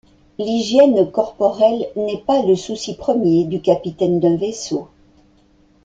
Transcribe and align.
L'hygiène 0.39 1.11
corporelle 1.11 1.85
n'est 1.95 2.23
pas 2.25 2.41
le 2.41 2.55
souci 2.55 2.95
premier 2.97 3.43
du 3.45 3.61
capitaine 3.61 4.19
d'un 4.19 4.35
vaisseau. 4.35 4.87